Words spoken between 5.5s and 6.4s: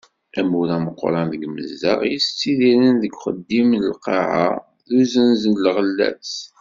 n lɣella-s.